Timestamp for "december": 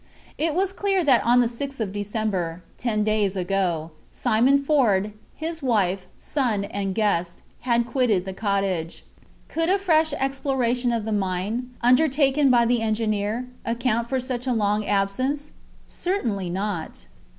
1.93-2.63